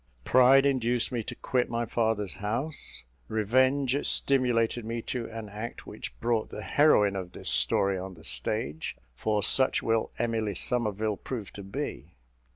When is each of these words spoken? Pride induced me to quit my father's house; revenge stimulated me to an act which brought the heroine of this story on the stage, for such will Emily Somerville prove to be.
Pride 0.23 0.65
induced 0.65 1.11
me 1.11 1.21
to 1.21 1.35
quit 1.35 1.69
my 1.69 1.85
father's 1.85 2.33
house; 2.41 3.03
revenge 3.27 4.03
stimulated 4.07 4.83
me 4.83 4.99
to 5.03 5.27
an 5.29 5.47
act 5.47 5.85
which 5.85 6.19
brought 6.19 6.49
the 6.49 6.63
heroine 6.63 7.15
of 7.15 7.33
this 7.33 7.51
story 7.51 7.99
on 7.99 8.15
the 8.15 8.23
stage, 8.23 8.95
for 9.13 9.43
such 9.43 9.83
will 9.83 10.11
Emily 10.17 10.55
Somerville 10.55 11.17
prove 11.17 11.53
to 11.53 11.61
be. 11.61 12.15